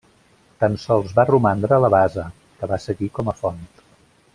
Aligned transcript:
Tan 0.63 0.77
sols 0.83 1.13
va 1.19 1.25
romandre 1.31 1.79
la 1.85 1.93
base, 1.97 2.27
que 2.61 2.71
va 2.75 2.83
seguir 2.89 3.15
com 3.21 3.31
a 3.37 3.41
font. 3.45 3.65